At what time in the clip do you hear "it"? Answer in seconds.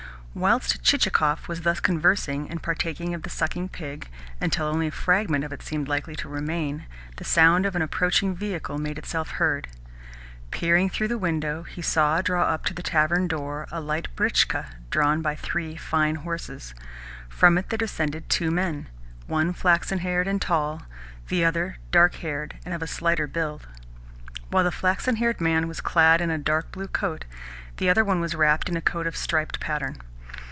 5.51-5.61, 17.57-17.67